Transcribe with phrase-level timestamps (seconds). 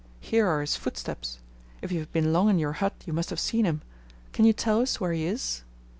[0.19, 1.37] Here are his footsteps.
[1.83, 3.81] If you have been long in your hut you must have seen him,
[4.33, 5.61] Can you tell us where he is?'